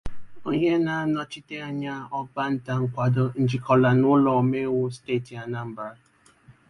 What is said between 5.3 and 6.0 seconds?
Anambra